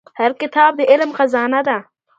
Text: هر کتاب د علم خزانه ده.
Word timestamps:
هر 0.19 0.31
کتاب 0.41 0.71
د 0.79 0.81
علم 0.91 1.11
خزانه 1.17 1.59
ده. 1.67 1.77